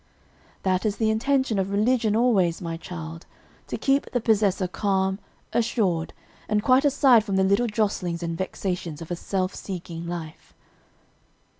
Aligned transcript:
"That 0.63 0.83
is 0.83 0.97
the 0.97 1.11
intention 1.11 1.59
of 1.59 1.69
religion 1.69 2.15
always, 2.15 2.59
my 2.59 2.75
child, 2.75 3.27
to 3.67 3.77
keep 3.77 4.09
the 4.09 4.19
possessor 4.19 4.67
calm, 4.67 5.19
assured, 5.53 6.11
and 6.49 6.63
quite 6.63 6.85
aside 6.85 7.23
from 7.23 7.35
the 7.35 7.43
little 7.43 7.67
jostlings 7.67 8.23
and 8.23 8.35
vexations 8.35 9.03
of 9.03 9.11
a 9.11 9.15
self 9.15 9.53
seeking 9.53 10.07
life." 10.07 10.55